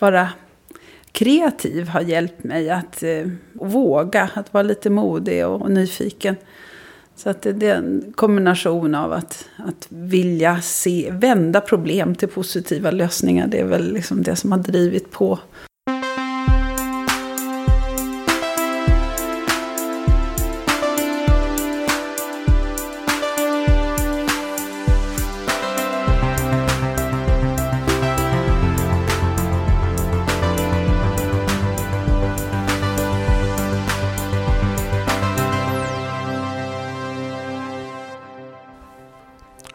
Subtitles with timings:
[0.00, 0.28] vara
[1.12, 6.36] kreativ har hjälpt mig att eh, våga, att vara lite modig och, och nyfiken.
[7.16, 12.28] Så att det, det, är en kombination av att, att vilja se, vända problem till
[12.28, 13.46] positiva lösningar.
[13.46, 15.38] Det är väl liksom det som har drivit på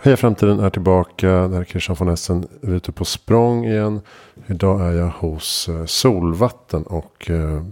[0.05, 1.27] Heja Framtiden är tillbaka.
[1.27, 2.47] Det här är Christian von Essen.
[2.61, 4.01] Vi är ute på språng igen.
[4.47, 7.63] Idag är jag hos eh, Solvatten och eh,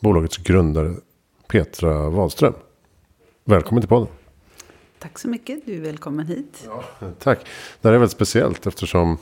[0.00, 0.94] bolagets grundare
[1.46, 2.54] Petra Wahlström.
[3.44, 4.08] Välkommen till podden.
[4.98, 5.66] Tack så mycket.
[5.66, 6.64] Du är välkommen hit.
[6.66, 6.84] Ja,
[7.18, 7.38] tack.
[7.80, 9.18] Det här är väldigt speciellt eftersom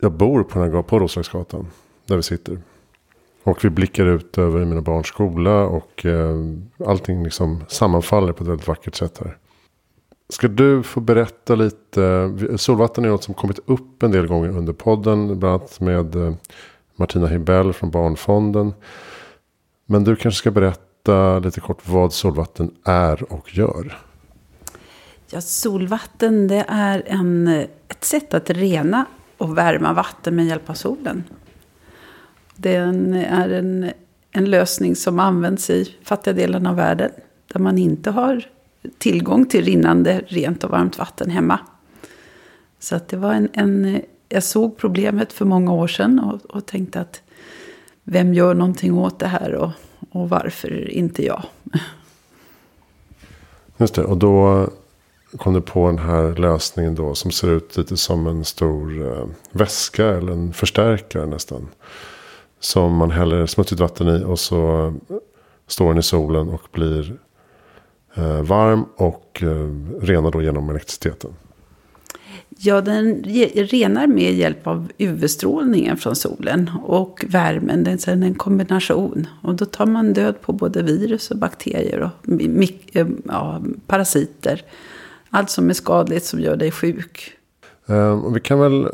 [0.00, 1.66] jag bor på, den här, på Roslagsgatan.
[2.06, 2.58] Där vi sitter.
[3.42, 5.64] Och vi blickar ut över mina barns skola.
[5.64, 6.36] Och eh,
[6.86, 9.38] allting liksom sammanfaller på ett väldigt vackert sätt här.
[10.28, 12.30] Ska du få berätta lite.
[12.56, 15.38] Solvatten är något som kommit upp en del gånger under podden.
[15.38, 16.34] Bland annat med eh,
[16.96, 18.74] Martina Hibell från Barnfonden.
[19.86, 23.98] Men du kanske ska berätta lite kort vad solvatten är och gör.
[25.30, 27.48] Ja, solvatten det är en,
[27.88, 29.04] ett sätt att rena
[29.38, 31.24] och värma vatten med hjälp av solen.
[32.56, 33.90] Det är en, är en,
[34.30, 37.10] en lösning som används i fattiga delen av världen.
[37.52, 38.44] Där man inte har
[38.98, 41.58] tillgång till rinnande rent och varmt vatten hemma.
[42.78, 46.66] Så att det var en, en, jag såg problemet för många år sedan och, och
[46.66, 47.22] tänkte att
[48.04, 49.70] vem gör någonting åt det här och,
[50.10, 51.42] och varför inte jag?
[53.76, 54.68] Just det, och då
[55.36, 59.26] kom du på den här lösningen då som ser ut lite som en stor eh,
[59.50, 61.68] väska eller en förstärkare nästan.
[62.60, 64.94] Som man häller smutsigt vatten i och så
[65.66, 67.18] står den i solen och blir
[68.42, 71.30] varm och eh, renar då genom elektriciteten.
[72.48, 73.24] Ja, den
[73.54, 77.84] renar med hjälp av UV-strålningen från solen och värmen.
[77.84, 79.26] Det är en kombination.
[79.42, 82.42] Och då tar man död på både virus och bakterier och
[82.92, 84.62] eh, ja, parasiter.
[85.30, 87.32] Allt som är skadligt som gör dig sjuk.
[88.22, 88.88] Och vi kan väl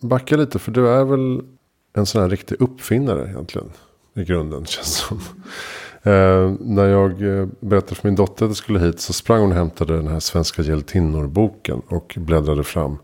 [0.00, 1.42] backa lite för du är väl
[1.92, 3.70] en sån här riktig uppfinnare egentligen.
[4.14, 5.20] I grunden känns som.
[6.06, 9.50] Eh, när jag eh, berättade för min dotter att jag skulle hit så sprang hon
[9.50, 12.98] och hämtade den här svenska hjältinnor-boken och bläddrade fram.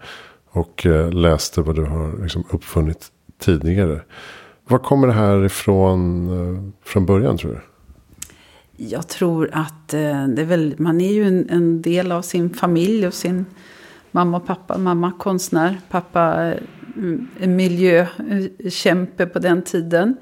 [0.51, 3.07] Och eh, läste vad du har liksom, uppfunnit
[3.39, 4.01] tidigare.
[4.67, 7.61] Var kommer det här ifrån eh, från början tror du?
[8.85, 12.55] Jag tror att eh, det är väl, man är ju en, en, del av sin
[12.55, 13.47] familj och sin
[14.11, 14.79] mamma och pappa.
[14.79, 16.59] Mamma konstnär, pappa eh,
[16.97, 20.17] mm, miljökämpe på den tiden.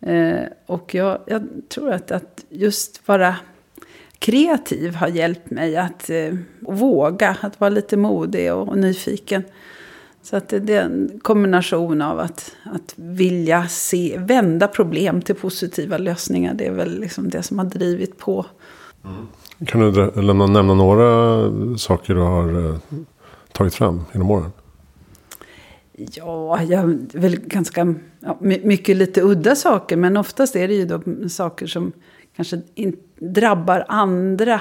[0.00, 3.36] Eh, och jag, jag, tror att, att just vara
[4.18, 9.42] kreativ har hjälpt mig att eh, våga, att vara lite modig och, och nyfiken.
[10.22, 15.34] Så att det, det, är en kombination av att, att vilja se, vända problem till
[15.34, 16.54] positiva lösningar.
[16.54, 18.46] Det är väl liksom det som har drivit på.
[19.04, 19.26] Mm.
[19.66, 22.78] Kan du lämna, nämna några saker du har eh,
[23.52, 24.52] tagit fram genom åren?
[25.96, 29.96] Ja, jag väl ganska ja, mycket lite udda saker.
[29.96, 31.92] Men oftast är det ju då saker som
[32.36, 34.60] kanske in, drabbar andra.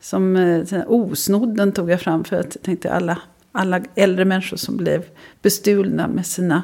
[0.00, 3.18] Som eh, osnodden tog jag fram för att jag tänkte alla,
[3.52, 5.04] alla äldre människor som blev
[5.42, 6.62] bestulna med sina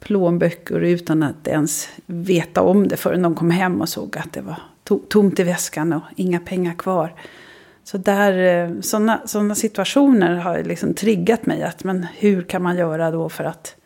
[0.00, 4.40] plånböcker utan att ens veta om det förrän de kom hem och såg att det
[4.40, 4.56] var
[5.08, 7.14] tomt i väskan och inga pengar kvar.
[7.86, 11.62] Så där, eh, sådana sådana situationer har liksom triggat mig.
[11.62, 13.76] Att, men hur kan man göra då för att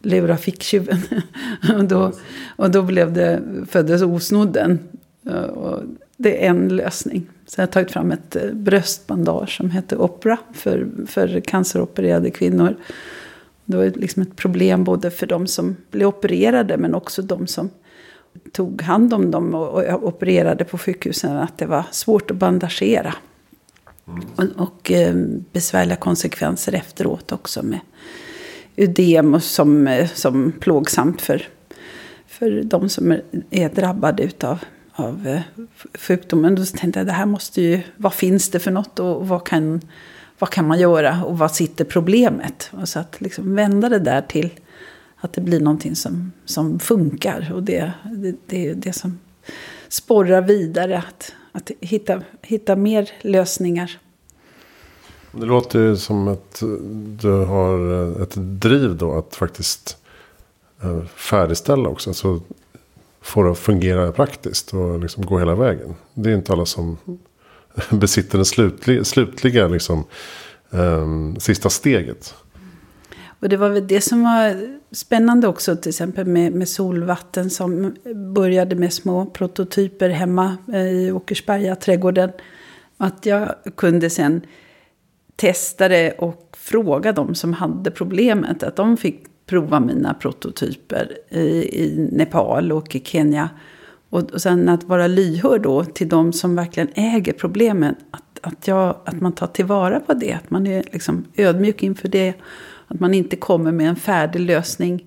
[0.00, 0.98] lura ficktjuven?
[1.76, 2.12] och, då,
[2.56, 4.78] och då blev det, föddes osnodden.
[5.26, 5.82] Eh, och
[6.16, 7.26] det är en lösning.
[7.46, 12.76] Så jag har tagit fram ett eh, bröstbandage som heter Opera för, för canceropererade kvinnor.
[13.64, 17.70] Det var liksom ett problem både för de som blev opererade men också de som
[18.52, 21.36] tog hand om dem och opererade på sjukhusen.
[21.36, 23.14] Att det var svårt att bandagera.
[24.08, 24.24] Mm.
[24.36, 25.14] Och, och eh,
[25.52, 27.80] besvärliga konsekvenser efteråt också med
[28.76, 31.48] ödem som, eh, som plågsamt för,
[32.26, 34.58] för de som är, är drabbade utav
[34.92, 35.40] av eh,
[35.94, 36.54] sjukdomen.
[36.54, 39.80] Då tänkte jag, det här måste ju, vad finns det för något och vad kan,
[40.38, 42.70] vad kan man göra och vad sitter problemet?
[42.72, 44.50] Och så att liksom vända det där till
[45.16, 47.52] att det blir någonting som, som funkar.
[47.54, 49.18] Och det, det, det är det som
[49.88, 50.98] sporrar vidare.
[50.98, 53.98] Att, att hitta, hitta mer lösningar.
[55.32, 56.62] Det låter ju som att
[57.20, 59.96] du har eh, ett driv då att faktiskt
[60.82, 62.10] eh, färdigställa också.
[62.10, 62.40] Alltså
[63.20, 65.94] få det att fungera praktiskt och liksom gå hela vägen.
[66.14, 66.96] Det är inte alla som
[67.90, 70.04] besitter det slutliga, slutliga liksom,
[70.70, 72.34] um, sista steget.
[73.42, 77.94] Och det var väl det som var spännande också till exempel med, med solvatten som
[78.34, 82.30] började med små prototyper hemma eh, i Åkersberga trädgården.
[82.96, 84.40] Att jag kunde sen
[85.36, 88.62] testa det och fråga dem som hade problemet.
[88.62, 91.40] Att de fick prova mina prototyper i,
[91.84, 93.50] i Nepal och i Kenya.
[94.10, 97.96] Och, och sen att vara lyhörd då till de som verkligen äger problemet.
[98.10, 100.32] Att, att, jag, att man tar tillvara på det.
[100.32, 102.34] Att man är liksom ödmjuk inför det.
[102.92, 105.04] Att man inte kommer med en färdig lösning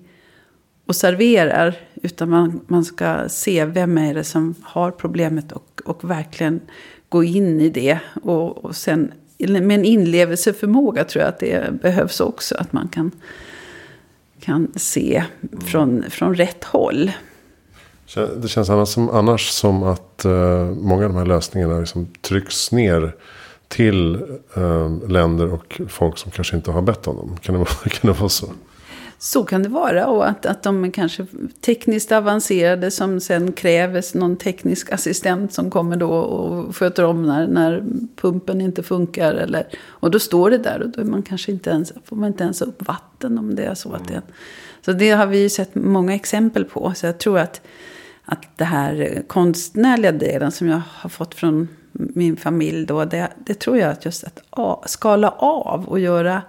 [0.86, 1.74] och serverar.
[1.94, 6.60] Utan man, man ska se vem är det som har problemet och, och verkligen
[7.08, 7.98] gå in i det.
[8.22, 12.54] Och, och sen med en inlevelseförmåga tror jag att det behövs också.
[12.58, 13.10] Att man kan,
[14.40, 15.24] kan se
[15.66, 17.10] från, från rätt håll.
[18.36, 22.72] Det känns annars som, annars som att eh, många av de här lösningarna liksom trycks
[22.72, 23.14] ner
[23.68, 24.14] till
[24.54, 27.36] eh, länder och folk som kanske inte har bett om dem.
[27.40, 28.46] Kan det, kan det vara så?
[29.18, 30.06] Så kan det vara.
[30.06, 31.26] Och att, att de är kanske
[31.60, 37.46] tekniskt avancerade som sen kräver någon teknisk assistent som kommer då och sköter om när,
[37.46, 37.82] när
[38.16, 39.34] pumpen inte funkar.
[39.34, 42.28] Eller, och då står det där och då är man kanske inte ens, får man
[42.28, 43.92] inte ens upp vatten om det är så.
[43.92, 44.22] Att det,
[44.84, 46.92] så det har vi ju sett många exempel på.
[46.96, 47.60] Så jag tror att,
[48.24, 53.04] att det här konstnärliga delen som jag har fått från min familj då.
[53.04, 56.42] Det, det tror jag att just att skala av och göra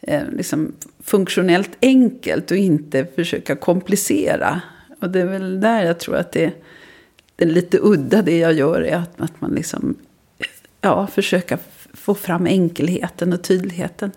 [0.00, 0.72] eh, liksom
[1.04, 4.60] funktionellt enkelt och inte försöka komplicera.
[5.00, 6.52] Och det är väl där jag tror att det,
[7.36, 9.94] det är lite udda det jag gör är att, att man liksom
[10.80, 11.58] ja, försöka
[11.92, 14.12] få fram enkelheten och tydligheten.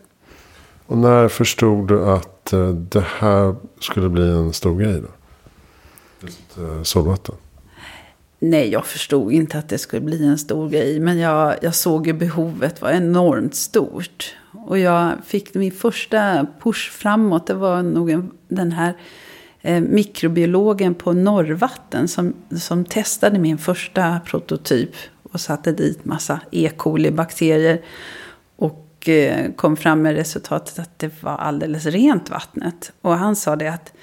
[0.86, 5.08] Och när förstod du att eh, det här skulle bli en stor grej då?
[6.22, 7.36] Just eh, solvatten.
[8.44, 11.00] Nej, jag förstod inte att det skulle bli en stor grej.
[11.00, 14.36] Men jag, jag såg ju behovet var enormt stort.
[14.52, 17.48] Och jag fick min första push framåt.
[17.48, 18.94] Det var nog en, den här
[19.62, 22.08] eh, mikrobiologen på Norrvatten.
[22.08, 24.92] Som, som testade min första prototyp.
[25.24, 26.70] Och satte dit massa E.
[26.78, 27.82] coli-bakterier.
[28.56, 32.92] Och eh, kom fram med resultatet att det var alldeles rent vattnet.
[33.02, 33.94] Och han sa det att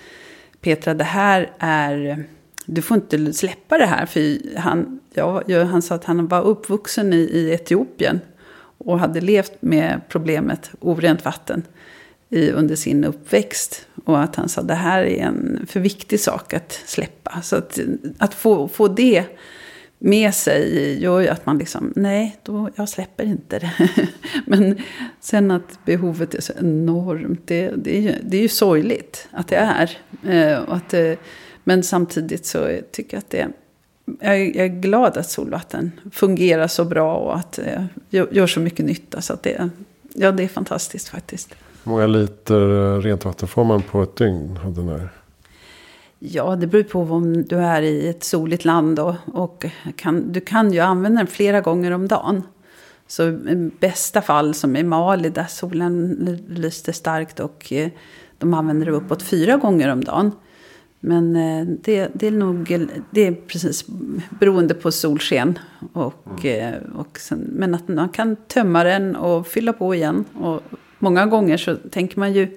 [0.60, 2.24] Petra, det här är
[2.70, 4.06] du får inte släppa det här.
[4.06, 8.20] För han, ja, han sa att han var uppvuxen i, i Etiopien
[8.78, 11.62] och hade levt med problemet orent vatten
[12.28, 13.86] i, under sin uppväxt.
[14.04, 17.42] Och att han sa att det här är en för viktig sak att släppa.
[17.42, 17.78] Så att,
[18.18, 19.24] att få, få det
[19.98, 23.72] med sig gör ju att man liksom, nej, då, jag släpper inte det.
[24.46, 24.82] Men
[25.20, 29.48] sen att behovet är så enormt, det, det, är, ju, det är ju sorgligt att
[29.48, 29.98] det är.
[30.28, 31.12] Eh, och att, eh,
[31.68, 33.48] men samtidigt så tycker jag att det
[34.20, 38.86] jag är, glad att solvatten fungerar så bra och att det eh, gör så mycket
[38.86, 39.20] nytta.
[39.20, 39.70] Så att det,
[40.14, 41.54] ja, det är fantastiskt faktiskt.
[41.84, 45.08] Hur många liter eh, rent vatten får man på ett dygn av den här?
[46.18, 48.98] Ja, det beror på om du är i ett soligt land.
[48.98, 49.66] Och, och
[49.96, 52.42] kan, du kan ju använda den flera gånger om dagen.
[53.06, 56.14] Så i bästa fall, som i Mali, där solen
[56.48, 57.88] lyste starkt och eh,
[58.38, 60.32] de använder det uppåt fyra gånger om dagen.
[61.00, 63.84] Men eh, det, det, är nog det är precis
[64.30, 65.58] beroende på solsken.
[65.92, 66.74] Och, mm.
[66.74, 70.24] Eh, och sen, men att man kan tömma den och fylla på igen.
[70.34, 70.62] Och
[70.98, 72.56] många gånger så tänker man ju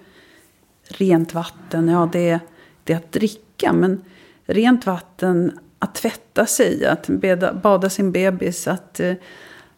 [0.87, 2.39] rent vatten, ja det,
[2.83, 3.73] det är att dricka.
[3.73, 4.01] Men
[4.45, 9.13] rent vatten att tvätta sig, att beda, bada sin bebis, att, eh,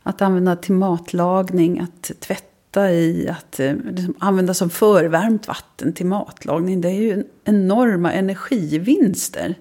[0.04, 5.94] att använda till matlagning, att tvätta ofta i att eh, liksom, använda som förvärmt vatten
[5.94, 6.82] till matlagning.
[6.82, 9.56] Det är ju enorma energivinster.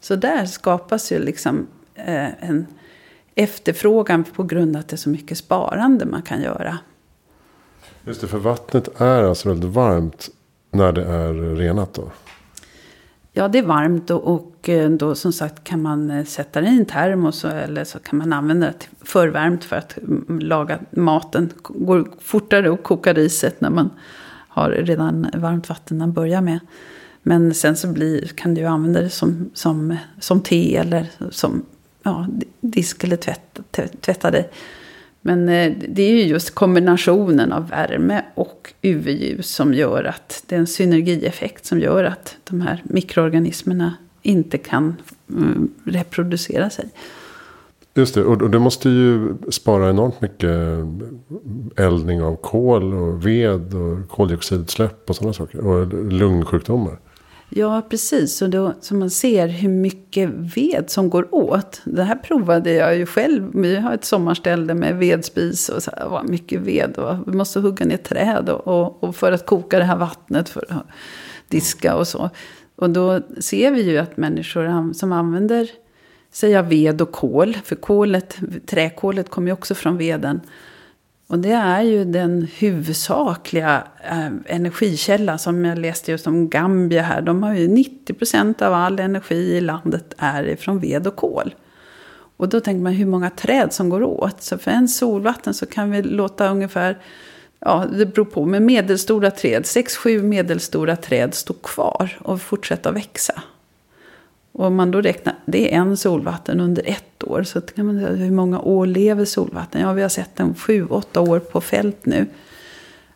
[0.00, 2.66] Så där skapas ju liksom eh, en
[3.34, 6.78] efterfrågan på grund av att det är så mycket sparande man kan göra.
[8.04, 10.28] Just det, för vattnet är alltså väldigt varmt
[10.70, 12.10] när det är renat då?
[13.34, 16.66] Ja, det är varmt och, och eh, då som sagt kan man eh, sätta det
[16.66, 21.52] i en termos eller så kan man använda det förvärmt för att mm, laga maten.
[21.62, 23.90] går fortare och koka riset när man
[24.48, 26.58] har redan varmt vatten att börja med.
[27.22, 31.62] Men sen så blir, kan du använda det som, som, som te eller som
[32.02, 32.26] ja,
[32.60, 33.60] disk eller tvätt,
[34.00, 34.50] tvätta dig.
[35.22, 40.54] Men eh, det är ju just kombinationen av värme och UV-ljus som gör att det
[40.54, 44.96] är en synergieffekt som gör att de här mikroorganismerna inte kan
[45.30, 46.88] mm, reproducera sig.
[47.94, 53.74] Just det, och det måste ju spara enormt mycket eh, eldning av kol och ved
[53.74, 55.66] och koldioxidutsläpp och sådana saker.
[55.66, 56.98] Och lungsjukdomar.
[57.54, 58.36] Ja, precis.
[58.36, 61.80] Så, då, så man ser hur mycket ved som går åt.
[61.84, 63.50] Det här provade jag ju själv.
[63.54, 66.98] Vi har ett sommarställe med vedspis och så här, mycket ved.
[66.98, 70.48] Och vi måste hugga ner träd och, och, och för att koka det här vattnet
[70.48, 70.86] för att
[71.48, 72.30] diska och så.
[72.76, 75.70] Och då ser vi ju att människor som använder
[76.30, 80.40] sig av ved och kol, för kolet, träkolet kommer ju också från veden.
[81.32, 87.22] Och det är ju den huvudsakliga eh, energikälla som jag läste just om Gambia här.
[87.22, 91.54] De har ju 90% av all energi i landet är från ved och kol.
[92.36, 94.42] Och då tänker man hur många träd som går åt.
[94.42, 96.98] Så för en solvatten så kan vi låta ungefär,
[97.58, 103.42] ja det beror på, med medelstora träd, 6-7 medelstora träd stå kvar och fortsätta växa.
[104.52, 107.42] Och om man då räknar, det är en solvatten under ett år.
[107.42, 109.80] Så kan man säga, hur många år lever solvatten?
[109.80, 112.26] Ja, vi har sett den sju, åtta år på fält nu.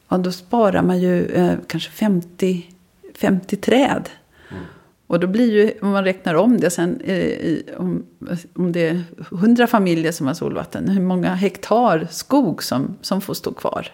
[0.09, 2.67] Ja, då sparar man ju eh, kanske 50,
[3.15, 4.09] 50 träd.
[4.51, 4.63] Mm.
[5.07, 8.07] Och då blir ju, om man räknar om det sen, eh, om,
[8.55, 9.03] om det är
[9.33, 13.89] 100 familjer som har solvatten, hur många hektar skog som, som får stå kvar.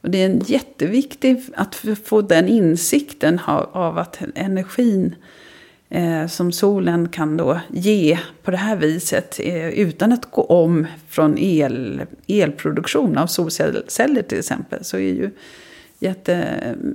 [0.00, 1.74] Och det är en jätteviktigt att
[2.04, 5.14] få den insikten av, av att energin
[6.28, 11.38] som solen kan då ge på det här viset eh, utan att gå om från
[11.38, 14.84] el, elproduktion av solceller till exempel.
[14.84, 15.30] Så är ju
[15.98, 16.34] jätte,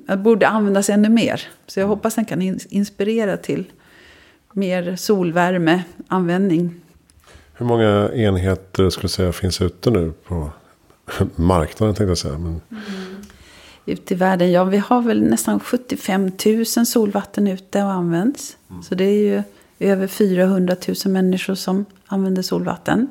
[0.07, 1.41] eh, borde användas ännu mer.
[1.67, 3.71] Så jag hoppas den kan inspirera till
[4.51, 6.81] mer solvärmeanvändning.
[7.53, 10.49] Hur många enheter skulle säga finns ute nu på
[11.35, 12.37] marknaden tänkte jag säga.
[12.37, 12.61] Men...
[12.71, 13.06] Mm
[13.87, 14.51] ute i världen.
[14.51, 18.57] Ja, vi har väl nästan 75 000 solvatten ute och används.
[18.69, 18.83] Mm.
[18.83, 19.43] Så det är ju
[19.79, 20.75] över 400
[21.05, 23.07] 000 människor som använder solvatten.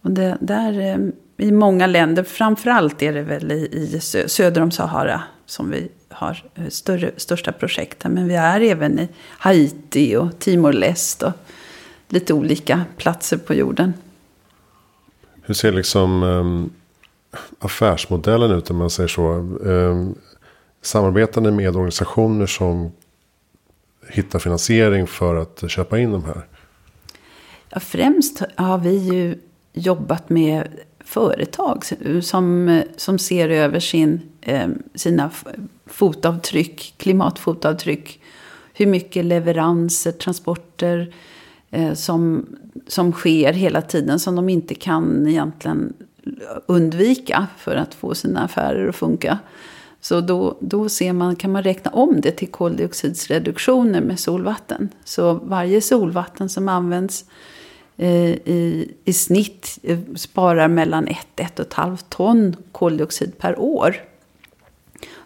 [0.00, 0.98] Och det, där eh,
[1.46, 6.44] i många länder, framförallt är det väl i, i söder om Sahara som vi har
[6.54, 8.12] eh, större, största projekten.
[8.12, 11.32] Men vi är även i Haiti och Timor-Leste och
[12.08, 13.94] lite olika platser på jorden.
[15.42, 16.70] Hur ser liksom um
[17.58, 19.28] affärsmodellen ut om man säger så.
[19.66, 20.14] Ehm,
[20.82, 22.92] samarbetande med organisationer som
[24.08, 26.46] hittar finansiering för att köpa in de här?
[27.70, 29.38] Ja, främst har vi ju
[29.72, 30.68] jobbat med
[31.04, 31.84] företag
[32.22, 35.30] som, som ser över sin, ehm, sina
[35.86, 38.20] fotavtryck, klimatfotavtryck.
[38.74, 41.14] Hur mycket leveranser, transporter
[41.70, 42.46] eh, som,
[42.86, 45.92] som sker hela tiden som de inte kan egentligen
[46.66, 49.38] undvika för att få sina affärer att funka.
[50.00, 54.88] Så då, då ser man, kan man räkna om det till koldioxidsreduktioner med solvatten.
[55.04, 57.24] Så varje solvatten som används
[57.96, 63.96] eh, i, i snitt eh, sparar mellan 1-1,5 ton koldioxid per år.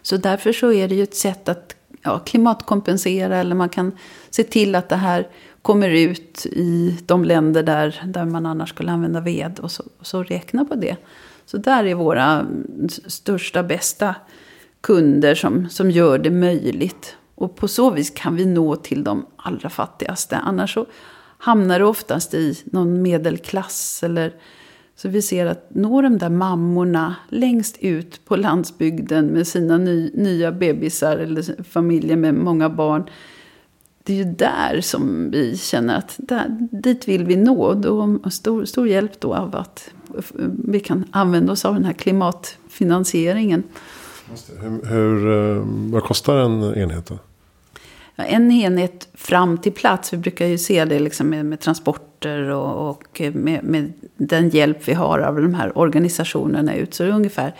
[0.01, 3.91] Så därför så är det ju ett sätt att ja, klimatkompensera eller man kan
[4.29, 5.27] se till att det här
[5.61, 10.07] kommer ut i de länder där, där man annars skulle använda ved och så, och
[10.07, 10.97] så räkna på det.
[11.45, 12.47] Så där är våra
[13.05, 14.15] största, bästa
[14.81, 17.15] kunder som, som gör det möjligt.
[17.35, 20.37] Och på så vis kan vi nå till de allra fattigaste.
[20.37, 20.85] Annars så
[21.37, 24.03] hamnar det oftast i någon medelklass.
[24.03, 24.33] Eller,
[24.95, 30.11] så vi ser att nå de där mammorna längst ut på landsbygden med sina ny,
[30.13, 33.09] nya bebisar eller familjer med många barn
[34.09, 37.73] det är ju där som vi känner att där, dit vill vi nå.
[37.73, 39.89] Då, stor, stor hjälp då av att
[40.65, 43.63] vi kan använda oss av den här klimatfinansieringen.
[44.59, 47.19] Hur, hur, eh, vad kostar en enhet då?
[48.15, 50.13] Ja, en enhet fram till plats.
[50.13, 54.87] Vi brukar ju se det liksom med, med transporter och, och med, med, den hjälp
[54.87, 56.93] vi har av de här organisationerna ut.
[56.93, 57.55] Så det är ungefär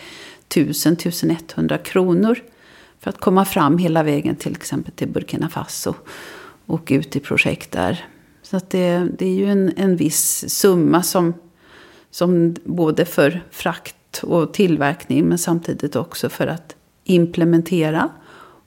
[0.50, 2.40] 1000-1100 kronor
[3.00, 5.94] för att komma fram hela vägen till exempel till Burkina Faso
[6.70, 8.06] och ut i projekt där.
[8.42, 11.34] Så att det, det är ju en, en viss summa som,
[12.12, 18.10] som både för frakt och tillverkning men samtidigt också för att implementera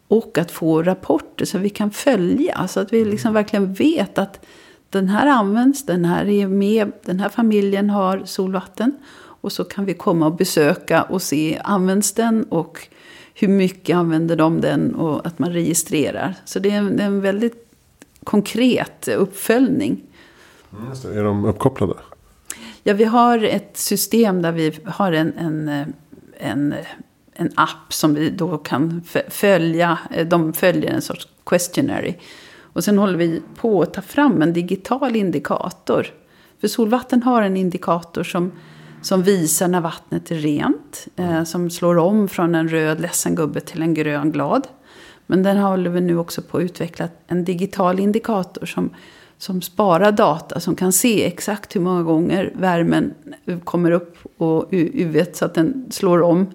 [0.08, 2.68] och att få rapporter så vi kan följa.
[2.68, 4.46] Så att vi liksom verkligen vet att
[4.90, 8.92] den här används, den här är med, den här familjen har solvatten.
[9.14, 12.88] Och så kan vi komma och besöka och se, används den och
[13.34, 16.34] hur mycket använder de den och att man registrerar.
[16.44, 17.71] Så det är en, det är en väldigt
[18.24, 20.00] konkret uppföljning.
[20.72, 21.94] Mm, är de uppkopplade?
[22.82, 25.68] Ja, vi har ett system där vi har en, en,
[26.38, 26.74] en,
[27.34, 29.98] en app som vi då kan följa.
[30.26, 32.14] De följer en sorts questionary.
[32.60, 36.06] Och sen håller vi på att ta fram en digital indikator.
[36.60, 38.52] För solvatten har en indikator som
[39.02, 41.06] som visar när vattnet är rent.
[41.16, 44.66] Eh, som slår om från en röd ledsen gubbe till en grön glad.
[45.26, 48.90] Men den håller vi nu också på att utveckla en digital indikator som,
[49.38, 50.60] som sparar data.
[50.60, 53.14] Som kan se exakt hur många gånger värmen
[53.64, 56.38] kommer upp och UV så att den slår om.
[56.38, 56.48] Mm.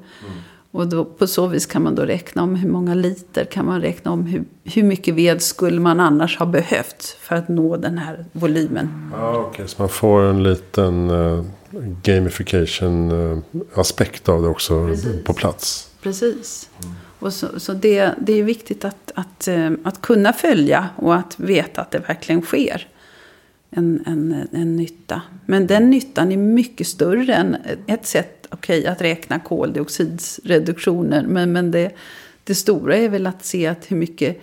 [0.72, 3.82] Och då, på så vis kan man då räkna om hur många liter, kan man
[3.82, 7.98] räkna om hur, hur mycket ved skulle man annars ha behövt för att nå den
[7.98, 9.12] här volymen.
[9.14, 9.68] Ja, Okej, okay.
[9.68, 11.46] så man får en liten uh,
[12.04, 15.24] gamification-aspekt uh, av det också Precis.
[15.24, 15.92] på plats.
[16.02, 16.70] Precis.
[16.84, 16.96] Mm.
[17.20, 21.40] Och så, så det, det är viktigt att, att, uh, att kunna följa och att
[21.40, 22.88] veta att det verkligen sker
[23.70, 25.22] en, en, en nytta.
[25.46, 27.58] Men den nyttan är mycket större än
[27.88, 31.26] ett sätt okay, att räkna koldioxidreduktioner.
[31.28, 31.92] Men, men det,
[32.44, 34.42] det stora är väl att se att hur mycket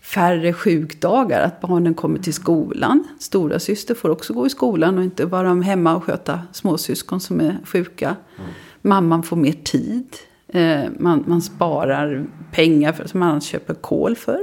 [0.00, 3.08] färre sjukdagar, att barnen kommer till skolan.
[3.20, 7.40] Stora syster får också gå i skolan och inte vara hemma och sköta småsyskon som
[7.40, 8.16] är sjuka.
[8.38, 8.50] Mm.
[8.82, 10.16] Mamman får mer tid.
[10.54, 14.40] Eh, man, man sparar pengar för, som man annars köper kol för.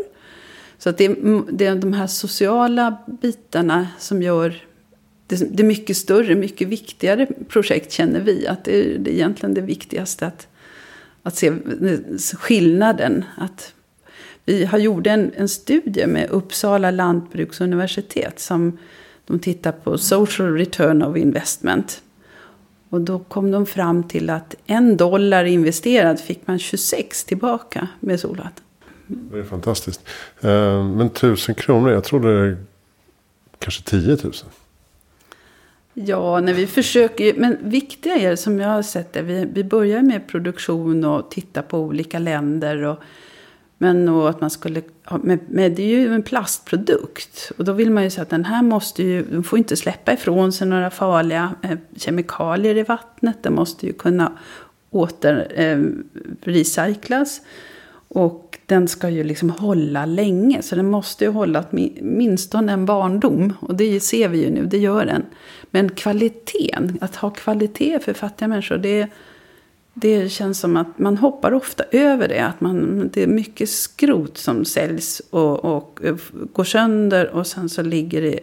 [0.78, 4.56] Så att det, mm, det är de här sociala bitarna som gör
[5.28, 8.48] det, det är mycket större, mycket viktigare projekt känner vi.
[8.48, 10.48] Att det är, det är egentligen det viktigaste att,
[11.24, 11.52] att se
[12.40, 13.26] skillnaden.
[13.38, 13.74] Att
[14.46, 18.78] vi har gjort en, en studie med Uppsala lantbruksuniversitet som
[19.28, 22.02] de tittar på social return of investment.
[22.92, 28.20] Och då kom de fram till att en dollar investerad fick man 26 tillbaka med
[28.20, 28.64] solvatten.
[29.08, 30.02] Det är fantastiskt.
[30.42, 32.58] Eh, men tusen kronor, jag trodde
[33.60, 34.34] kanske 10 000.
[35.94, 40.02] Ja, när vi försöker, men viktiga är som jag har sett det, vi, vi börjar
[40.02, 42.84] med produktion och titta på olika länder.
[42.84, 43.00] Och,
[43.82, 44.82] men och att man skulle,
[45.24, 47.52] med, med, det är ju en plastprodukt.
[47.58, 50.14] Och då vill man ju säga att den här måste ju, den får inte släppa
[50.14, 53.44] ifrån sig några farliga eh, kemikalier i vattnet.
[53.44, 54.32] Den måste ju kunna
[54.90, 57.38] återrecyclas.
[57.38, 57.44] eh.
[58.08, 60.62] Och den ska ju liksom hålla länge.
[60.62, 63.54] Så den måste ju hålla åtminstone en barndom.
[63.60, 65.24] Och det ser vi ju nu, det gör den.
[65.72, 69.08] Men kvaliteten, att ha kvalitet för fattiga människor, det,
[69.94, 72.40] det känns som att man hoppar ofta över det.
[72.40, 76.00] Att man, det är mycket skrot som säljs och, och
[76.54, 78.40] går sönder och sen så ligger det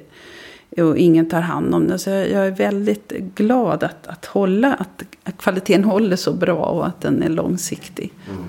[0.83, 1.99] och ingen tar hand om det.
[1.99, 6.87] Så jag är väldigt glad att, att, hålla, att, att kvaliteten håller så bra och
[6.87, 8.13] att den är långsiktig.
[8.31, 8.45] Mm.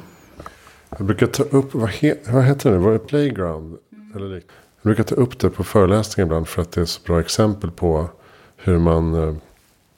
[0.97, 3.77] Jag brukar ta upp, vad, he, vad heter det, var det Playground?
[3.93, 4.11] Mm.
[4.15, 4.41] Eller Jag
[4.81, 8.09] brukar ta upp det på föreläsningar ibland för att det är så bra exempel på
[8.57, 9.35] hur man eh,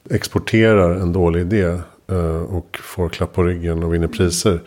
[0.10, 1.80] exporterar en dålig idé eh,
[2.12, 4.62] Eh, och får klapp på ryggen och vinner priser.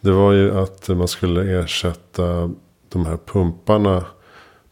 [0.00, 2.50] Det var ju att man skulle ersätta
[2.88, 4.04] de här pumparna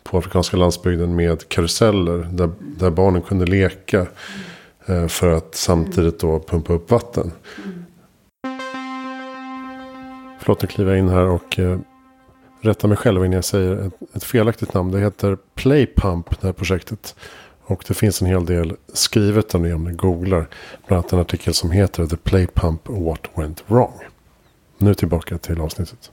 [0.02, 2.28] på afrikanska landsbygden med karuseller.
[2.32, 4.06] Där, där barnen kunde leka.
[4.86, 7.32] Eh, för att samtidigt då pumpa upp vatten.
[10.40, 11.78] Förlåt, nu kliver jag in här och eh,
[12.60, 14.92] rätta rättar mig själv innan jag säger ett, ett felaktigt namn.
[14.92, 17.16] Det heter Playpump, det här projektet.
[17.66, 20.48] Och det finns en hel del skrivet om det om ni googlar.
[20.86, 24.00] Bland annat en artikel som heter The Play Pump What Went Wrong.
[24.78, 26.10] Nu tillbaka till avsnittet.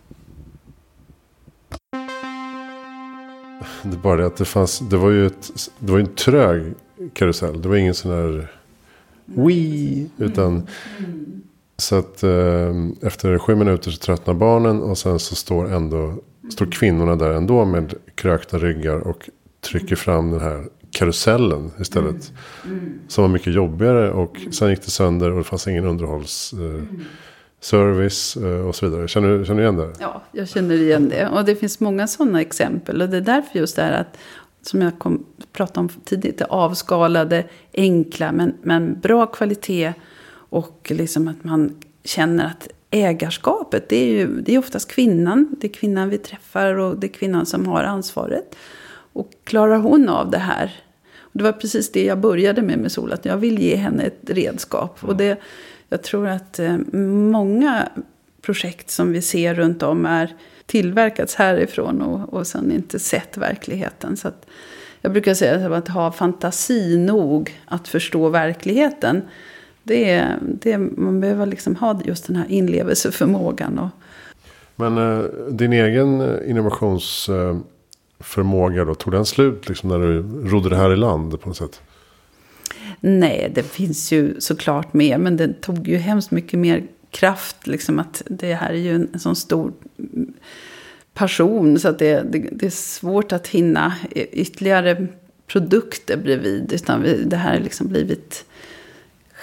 [3.84, 6.74] Det bara det att det fanns, det var ju ett, det var en trög
[7.14, 7.62] karusell.
[7.62, 8.52] Det var ingen sån där
[9.26, 10.10] Wii.
[10.18, 10.68] Utan
[11.78, 14.82] så att eh, efter sju minuter så tröttnar barnen.
[14.82, 16.16] Och sen så står ändå,
[16.50, 18.98] står kvinnorna där ändå med krökta ryggar.
[18.98, 19.30] Och
[19.62, 20.66] trycker fram den här
[21.02, 22.32] karusellen istället.
[22.66, 22.80] Mm.
[22.80, 23.00] Mm.
[23.08, 28.44] Som var mycket jobbigare och sen gick det sönder och det fanns ingen underhållsservice eh,
[28.44, 29.08] eh, och så vidare.
[29.08, 29.94] Känner, känner du igen det?
[30.00, 31.28] Ja, jag känner igen det.
[31.28, 33.02] Och det finns många sådana exempel.
[33.02, 34.18] Och det är därför just det här att,
[34.62, 39.94] som jag kom, pratade om tidigt, det avskalade, enkla men, men bra kvalitet.
[40.34, 45.56] Och liksom att man känner att ägarskapet, det är ju det är oftast kvinnan.
[45.62, 48.56] Det är kvinnan vi träffar och det är kvinnan som har ansvaret.
[49.14, 50.84] Och klarar hon av det här?
[51.32, 54.30] Det var precis det jag började med med Sol, att jag vill ge henne ett
[54.30, 54.98] redskap.
[55.02, 55.40] Och det,
[55.90, 56.78] jag tror att eh,
[57.32, 57.90] många
[58.42, 64.18] projekt som vi ser runt om är tillverkats härifrån och, och sen inte sett verkligheten.
[64.18, 64.46] Så att
[65.02, 69.22] jag brukar säga att ha fantasi nog att förstå verkligheten.
[69.84, 73.80] Det, det, man behöver liksom ha just den här inlevelseförmågan.
[73.80, 73.90] Och...
[74.76, 77.30] Men eh, din egen eh, innovations...
[77.30, 77.58] Eh
[78.24, 78.96] förmåga då?
[78.96, 81.82] Tog den slut liksom när du rodde det här i land på något sätt?
[83.00, 85.18] Nej, det finns ju såklart mer.
[85.18, 87.68] Men det tog ju hemskt mycket mer kraft.
[87.68, 89.74] Liksom att det här är ju en, en sån stor
[91.14, 91.80] passion.
[91.80, 95.08] Så att det, det, det, är svårt att hinna ytterligare
[95.48, 96.74] produkter bredvid.
[96.74, 98.46] Utan vi, det här har liksom blivit...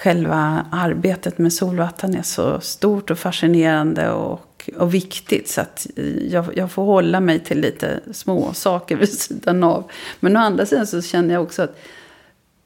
[0.03, 4.11] Själva arbetet med solvatten är så stort och fascinerande.
[4.11, 4.41] Och
[4.77, 5.49] och, viktigt.
[5.49, 5.87] Så att
[6.29, 9.91] jag, jag får hålla mig till lite små saker vid sidan av.
[10.21, 11.79] Men å andra sidan så känner jag också att,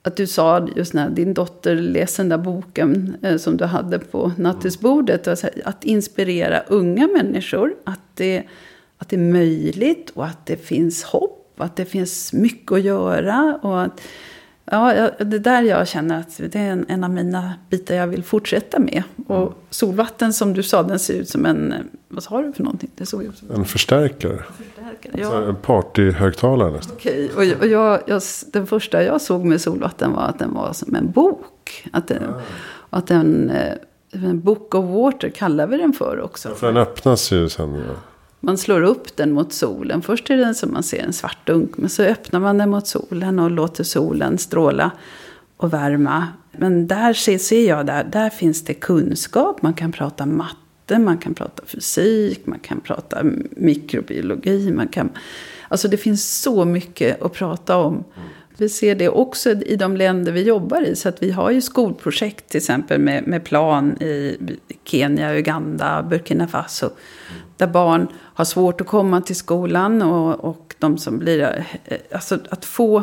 [0.03, 3.99] att du sa just när din dotter läste den där boken eh, som du hade
[3.99, 5.29] på nattisbordet.
[5.29, 7.75] Alltså, att inspirera unga människor.
[7.85, 8.43] Att det,
[8.99, 11.61] att det är möjligt och att det finns hopp.
[11.61, 13.59] Att det finns mycket att göra.
[13.63, 14.01] Och att,
[14.73, 18.25] Ja, det där jag känner att det är en, en av mina bitar jag vill
[18.25, 19.03] fortsätta med.
[19.27, 19.53] Och mm.
[19.71, 21.75] solvatten som du sa, den ser ut som en,
[22.09, 22.91] vad sa du för någonting?
[22.95, 24.43] Det såg ut som en förstärkare.
[24.59, 25.49] förstärkare ja.
[25.49, 26.97] En partyhögtalare nästan.
[26.97, 30.73] Okej, och, och jag, jag, den första jag såg med solvatten var att den var
[30.73, 31.89] som en bok.
[31.93, 32.41] Att den, ja.
[32.91, 33.75] att den, eh,
[34.11, 36.49] en book of water kallar vi den för också.
[36.49, 37.75] Ja, för den öppnas ju sen.
[37.75, 37.95] Ja.
[38.45, 40.03] Man slår upp den mot solen.
[40.03, 41.77] Först är den som man ser en svart dunk.
[41.77, 44.91] Men så öppnar man den mot solen och låter solen stråla
[45.57, 46.29] och värma.
[46.53, 49.63] Men där ser, ser jag, där, där finns det kunskap.
[49.63, 54.73] Man kan prata matte, man kan prata fysik, man kan prata mikrobiologi.
[54.73, 55.11] Man kan,
[55.69, 58.05] alltså det finns så mycket att prata om.
[58.57, 60.97] Vi ser det också i de länder vi jobbar i.
[60.97, 64.37] Så att vi har ju skolprojekt till exempel med, med plan i
[64.85, 66.91] Kenya, Uganda, Burkina Faso.
[67.63, 71.67] Där barn har svårt att komma till skolan och, och de som blir...
[71.85, 73.03] Eh, alltså att få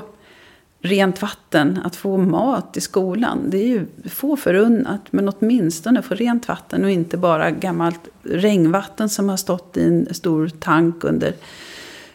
[0.82, 3.50] rent vatten, att få mat i skolan.
[3.50, 9.10] Det är ju få förunnat, men åtminstone få rent vatten och inte bara gammalt regnvatten
[9.10, 11.34] som har stått i en stor tank under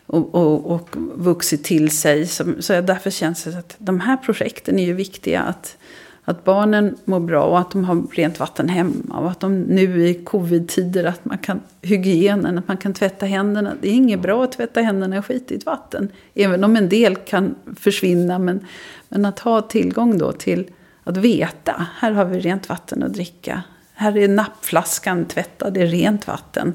[0.06, 2.26] och, och, och vuxit till sig.
[2.26, 5.42] Så, så därför känns det att de här projekten är ju viktiga.
[5.42, 5.76] Att,
[6.24, 9.18] att barnen mår bra och att de har rent vatten hemma.
[9.18, 13.72] Och att de nu i covid-tider, att man kan hygienen, att man kan tvätta händerna.
[13.80, 16.08] Det är inget bra att tvätta händerna i skitigt vatten.
[16.34, 18.38] Även om en del kan försvinna.
[18.38, 18.66] Men,
[19.08, 20.66] men att ha tillgång då till
[21.04, 23.62] att veta, här har vi rent vatten att dricka.
[23.94, 26.72] Här är nappflaskan tvättad i rent vatten.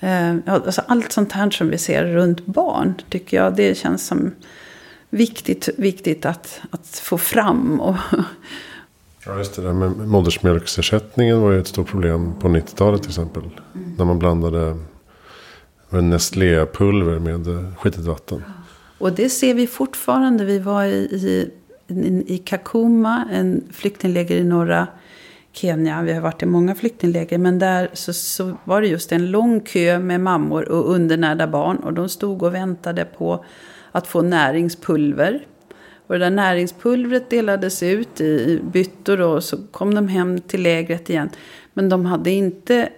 [0.00, 4.32] Eh, alltså allt sånt här som vi ser runt barn tycker jag det känns som
[5.10, 7.80] viktigt, viktigt att, att få fram.
[7.80, 7.96] Och
[9.26, 13.42] ja, just det där med modersmjölksersättningen var ju ett stort problem på 90-talet till exempel.
[13.42, 13.94] Mm.
[13.98, 14.76] När man blandade
[15.90, 18.44] Nestlé-pulver med skitigt vatten.
[18.98, 20.44] Och det ser vi fortfarande.
[20.44, 21.50] Vi var i,
[21.88, 24.86] i, i Kakuma, en flyktingläger i norra
[25.52, 26.02] Kenya.
[26.02, 27.38] Vi har varit i många flyktingläger.
[27.38, 31.76] Men där så, så, var det just en lång kö med mammor och undernärda barn.
[31.76, 33.44] Och de stod och väntade på
[33.92, 35.46] att få näringspulver.
[36.06, 41.10] Och det där näringspulvret delades ut i byttor och så kom de hem till lägret
[41.10, 41.30] igen.
[41.72, 42.88] Men de hade inte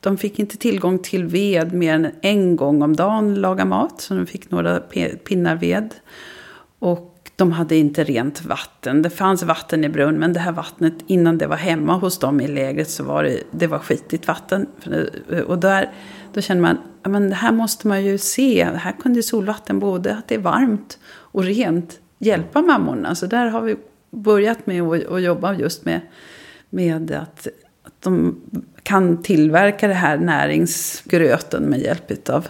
[0.00, 4.00] de fick inte tillgång till ved mer än en gång om dagen laga mat.
[4.00, 4.80] Så de fick några
[5.24, 5.94] pinnar ved.
[6.78, 9.02] Och de hade inte rent vatten.
[9.02, 12.40] Det fanns vatten i brunn, men det här vattnet innan det var hemma hos dem
[12.40, 14.66] i lägret så var det, det var skitigt vatten.
[15.46, 15.90] Och där,
[16.34, 18.64] då känner man, men det här måste man ju se.
[18.64, 23.14] Här kunde solvatten både att det är varmt och rent hjälpa mammorna.
[23.14, 23.76] Så där har vi
[24.10, 26.00] börjat med att, att jobba just med,
[26.70, 27.46] med att,
[27.82, 28.40] att de
[28.82, 32.48] kan tillverka det här näringsgröten med hjälp av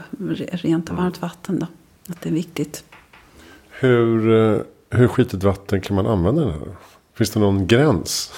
[0.53, 1.59] rent och varmt vatten.
[1.59, 1.67] Då.
[2.13, 2.85] Att det är viktigt.
[3.81, 6.77] Hur eh, hur skitigt vatten kan man använda det här?
[7.15, 8.33] Finns det någon gräns?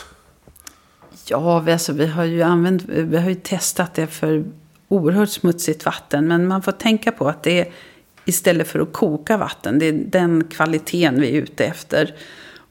[1.27, 4.45] Ja, alltså, vi har ju använt, vi har ju testat det för
[4.93, 6.29] oerhört smutsigt vatten.
[6.29, 7.67] Men man får tänka på att det är
[8.25, 9.79] istället för att koka vatten.
[9.79, 12.15] Det är den kvaliteten vi är ute efter.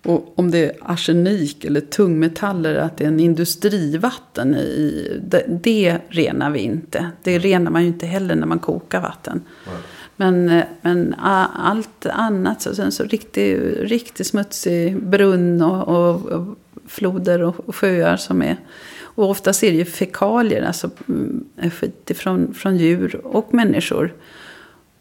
[0.04, 5.98] Och om det är arsenik eller tungmetaller, att det är en industrivatten i, det, det
[6.10, 7.12] renar vi inte.
[7.24, 9.42] Det renar man ju inte heller när man kokar vatten.
[10.16, 11.16] Men, men
[11.54, 16.58] allt annat, så, sen så riktigt riktig smutsig brunn och, och, och
[16.88, 18.58] floder och, och, sjöar som är.
[19.16, 24.14] Och oftast är det ju fekalier, alltså mm, skit från, från djur och människor.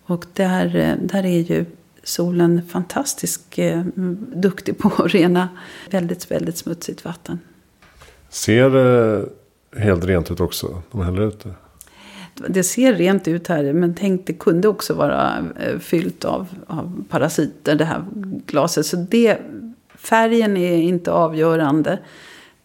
[0.05, 1.64] Och där, eh, där är ju
[2.03, 3.83] solen fantastiskt eh,
[4.35, 5.49] duktig på att rena
[5.90, 7.38] väldigt, väldigt smutsigt vatten.
[8.29, 9.29] Ser det
[9.81, 11.55] helt rent ut också, de häller ut det?
[12.49, 17.05] det ser rent ut här, men tänk det kunde också vara eh, fyllt av, av
[17.09, 18.05] parasiter, det här
[18.46, 18.87] glaset.
[18.87, 19.38] Så det,
[19.94, 21.99] färgen är inte avgörande.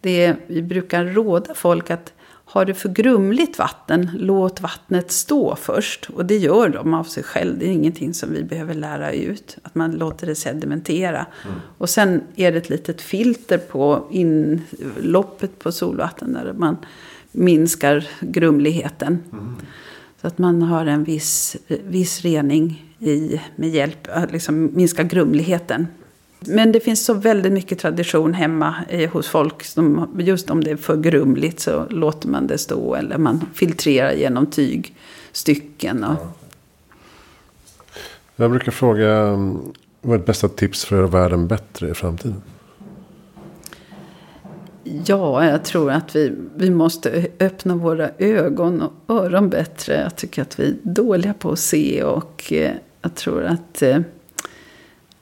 [0.05, 6.09] Det, vi brukar råda folk att har du för grumligt vatten, låt vattnet stå först.
[6.09, 7.59] Och det gör de av sig själv.
[7.59, 9.57] Det är ingenting som vi behöver lära ut.
[9.63, 11.25] Att man låter det sedimentera.
[11.45, 11.57] Mm.
[11.77, 16.33] Och sen är det ett litet filter på inloppet på solvatten.
[16.33, 16.77] Där man
[17.31, 19.19] minskar grumligheten.
[19.31, 19.55] Mm.
[20.21, 25.87] Så att man har en viss, viss rening i, med hjälp, att liksom minska grumligheten.
[26.47, 29.63] Men det finns så väldigt mycket tradition hemma eh, hos folk.
[29.63, 32.95] Som, just om det är för grumligt så låter man det stå.
[32.95, 36.03] Eller man filtrerar genom tygstycken.
[36.03, 36.17] Och...
[38.35, 39.59] Jag brukar fråga, mm,
[40.01, 42.41] vad är ditt bästa tips för att göra världen bättre i framtiden?
[45.05, 50.01] Ja, jag tror att vi, vi måste öppna våra ögon och öron bättre.
[50.01, 53.99] Jag tycker att vi är dåliga på att se och eh, jag tror att, eh,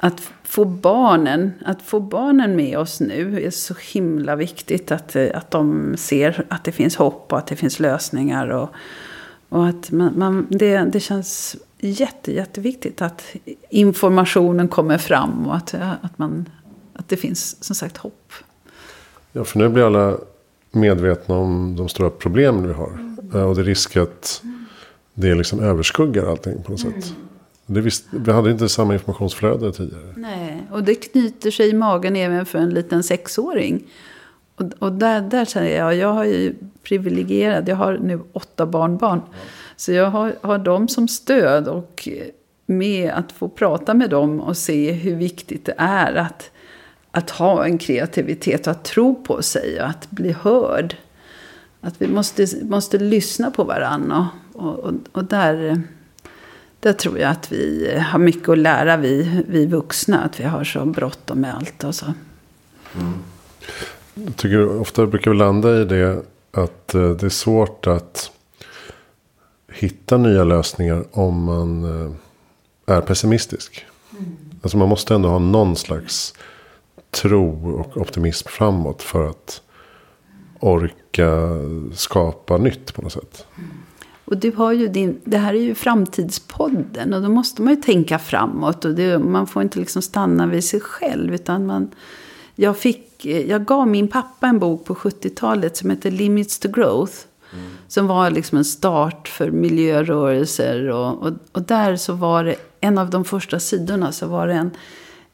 [0.03, 4.91] att få barnen, att få barnen med oss nu är så himla viktigt.
[4.91, 8.47] Att, eh, att de ser att det finns hopp och att det finns lösningar.
[8.47, 8.69] Och,
[9.49, 13.35] och att man, man, det, det känns jätte, jätteviktigt att
[13.69, 16.49] informationen kommer fram och att, att, man,
[16.93, 18.33] att det finns som sagt hopp.
[19.31, 20.17] Ja, för nu blir alla
[20.71, 22.91] medvetna om de stora problemen vi har.
[22.91, 23.47] Mm.
[23.47, 24.43] Och det är risk att
[25.13, 27.01] det liksom överskuggar allting på något mm.
[27.01, 27.13] sätt.
[27.65, 30.13] Det visst, vi hade inte samma informationsflöde tidigare.
[30.15, 33.83] Nej, och det knyter sig i magen även för en liten sexåring.
[34.55, 39.21] Och, och där, där säger jag, jag har ju privilegierad, jag har nu åtta barnbarn.
[39.25, 39.37] Ja.
[39.75, 42.07] Så jag har, har dem som stöd och
[42.65, 46.51] med att få prata med dem och se hur viktigt det är att
[47.15, 50.95] att ha en kreativitet och att tro på sig och att bli hörd.
[51.81, 54.27] Att vi måste, måste lyssna på varandra.
[54.53, 55.81] Och, och, och där,
[56.83, 60.23] där tror jag att vi har mycket att lära, vi, vi vuxna.
[60.23, 62.05] Att vi har så bråttom med allt och så.
[62.95, 63.13] Mm.
[64.13, 68.31] Jag tycker ofta brukar vi landa i det att eh, det är svårt att
[69.71, 73.85] hitta nya lösningar om man eh, är pessimistisk.
[74.11, 74.35] Mm.
[74.61, 76.33] Alltså man måste ändå ha någon slags
[77.11, 79.61] tro och optimism framåt för att
[80.59, 81.29] orka
[81.93, 83.45] skapa nytt på något sätt.
[84.25, 87.81] Och du har ju din, det här är ju framtidspodden och då måste man ju
[87.81, 88.85] tänka framåt.
[88.85, 91.33] Och det, man får inte liksom stanna vid sig själv.
[91.33, 91.91] Utan man,
[92.55, 97.13] jag, fick, jag gav min pappa en bok på 70-talet som heter Limits to Growth.
[97.53, 97.65] Mm.
[97.87, 100.89] Som var liksom en start för miljörörelser.
[100.89, 104.53] Och, och, och, där så var det, en av de första sidorna så var det
[104.53, 104.71] en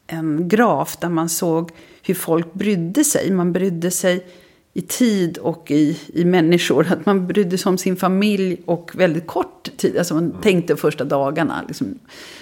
[0.10, 1.71] en graf där man såg
[2.04, 3.32] hur folk brydde sig.
[3.32, 4.28] Man brydde sig
[4.73, 6.88] i tid och i, i människor.
[6.91, 9.97] Att man brydde sig om sin familj och väldigt kort tid.
[9.97, 10.41] Alltså man mm.
[10.41, 11.63] tänkte första dagarna.
[11.67, 11.99] Liksom.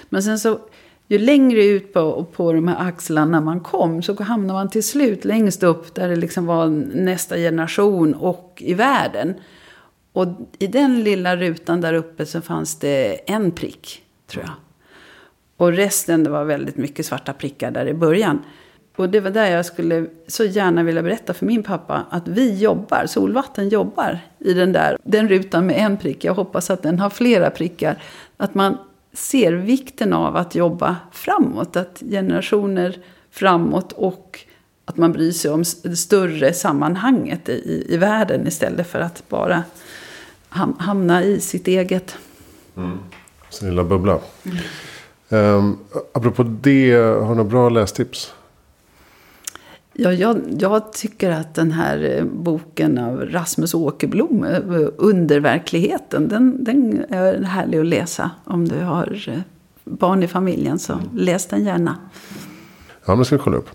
[0.09, 0.59] Men sen så,
[1.07, 5.25] ju längre ut på, på de här axlarna man kom så hamnade man till slut
[5.25, 9.33] längst upp där det liksom var nästa generation och i världen.
[10.13, 10.27] Och
[10.59, 14.53] i den lilla rutan där uppe så fanns det en prick, tror jag.
[15.57, 18.39] Och resten, det var väldigt mycket svarta prickar där i början.
[18.97, 22.55] Och det var där jag skulle så gärna vilja berätta för min pappa att vi
[22.55, 26.23] jobbar, Solvatten jobbar i den där, den rutan med en prick.
[26.23, 28.03] Jag hoppas att den har flera prickar.
[28.37, 28.77] Att man
[29.13, 32.97] ser vikten av att jobba framåt, att generationer
[33.31, 34.39] framåt och
[34.85, 39.63] att man bryr sig om det större sammanhanget i, i världen istället för att bara
[40.77, 42.15] hamna i sitt eget.
[42.77, 42.97] Mm.
[43.49, 44.19] Sin lilla bubbla.
[44.43, 44.57] Mm.
[45.29, 45.79] Um,
[46.13, 48.33] apropå det, har du några bra lästips?
[49.99, 54.59] Ja, jag, jag, tycker att den här eh, boken av Rasmus Åkerblom, eh,
[54.97, 58.31] Underverkligheten, den, den är härlig att läsa.
[58.43, 59.39] Om du har eh,
[59.83, 61.05] barn i familjen så mm.
[61.13, 61.97] läs den gärna.
[63.05, 63.69] Ja, men ska jag kolla upp.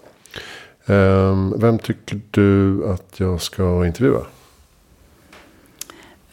[0.86, 4.26] Um, vem tycker du att jag ska intervjua?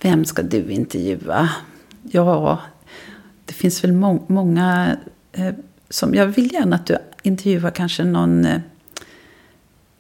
[0.02, 1.50] Vem ska du intervjua?
[2.02, 2.60] Ja,
[3.46, 4.98] det finns väl må många
[5.90, 6.14] som...
[6.14, 8.48] Jag vill gärna att du intervjuar kanske någon,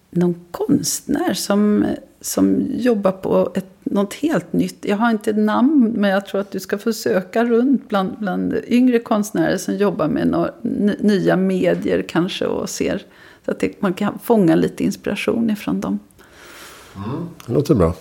[0.09, 1.85] någon konstnär som,
[2.21, 4.85] som jobbar på ett, något helt nytt.
[4.85, 8.55] Jag har inte namn, men jag tror att du ska få söka runt bland, bland
[8.67, 10.51] yngre konstnärer som jobbar med några,
[10.99, 13.05] nya medier kanske och ser
[13.45, 15.99] så att det, man kan fånga lite inspiration ifrån dem.
[16.95, 17.95] Mm, det låter bra.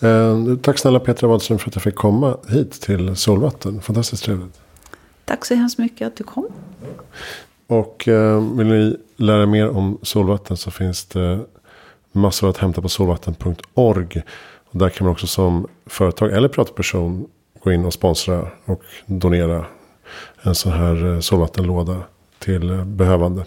[0.00, 3.80] Eh, tack snälla Petra Wadström för att jag fick komma hit till Solvatten.
[3.80, 4.60] Fantastiskt trevligt.
[5.24, 6.46] Tack så hemskt mycket att du kom.
[7.66, 11.40] Och eh, vill ni lära mer om Solvatten så finns det
[12.12, 14.22] massor att hämta på solvatten.org.
[14.70, 17.26] Och där kan man också som företag eller privatperson
[17.62, 19.66] gå in och sponsra och donera
[20.42, 22.02] en sån här eh, solvattenlåda
[22.38, 23.44] till eh, behövande.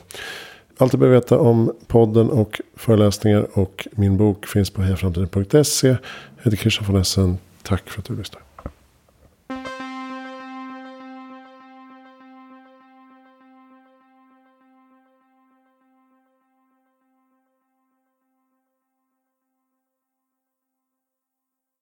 [0.78, 5.88] Allt du behöver veta om podden och föreläsningar och min bok finns på hejaframtiden.se.
[5.88, 5.98] Jag
[6.44, 7.38] heter Christian von Essen.
[7.64, 8.49] Tack för att du lyssnar.